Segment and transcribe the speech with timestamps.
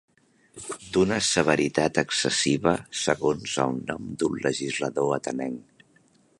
[0.95, 5.89] D'una severitat excessiva, segons el nom d'un legislador atenenc.